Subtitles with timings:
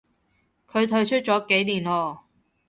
[0.67, 2.25] 佢退出咗幾年咯